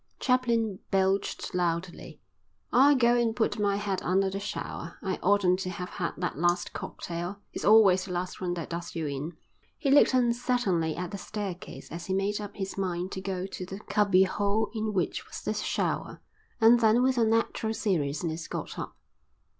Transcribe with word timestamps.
Chaplin 0.19 0.79
belched 0.89 1.53
loudly. 1.53 2.19
"I'll 2.73 2.95
go 2.95 3.15
and 3.15 3.35
put 3.35 3.59
my 3.59 3.75
head 3.75 4.01
under 4.01 4.31
the 4.31 4.39
shower. 4.39 4.97
I 5.03 5.17
oughtn't 5.21 5.59
to 5.59 5.69
have 5.69 5.89
had 5.89 6.13
that 6.17 6.39
last 6.39 6.73
cocktail. 6.73 7.37
It's 7.53 7.63
always 7.63 8.05
the 8.05 8.11
last 8.11 8.41
one 8.41 8.55
that 8.55 8.71
does 8.71 8.95
you 8.95 9.05
in." 9.05 9.33
He 9.77 9.91
looked 9.91 10.15
uncertainly 10.15 10.95
at 10.95 11.11
the 11.11 11.19
staircase 11.19 11.91
as 11.91 12.07
he 12.07 12.15
made 12.15 12.41
up 12.41 12.55
his 12.55 12.79
mind 12.79 13.11
to 13.11 13.21
go 13.21 13.45
to 13.45 13.63
the 13.63 13.79
cubby 13.79 14.23
hole 14.23 14.71
in 14.73 14.91
which 14.91 15.27
was 15.27 15.39
the 15.43 15.53
shower, 15.53 16.19
and 16.59 16.79
then 16.79 17.03
with 17.03 17.19
unnatural 17.19 17.75
seriousness 17.75 18.47
got 18.47 18.79
up. 18.79 18.95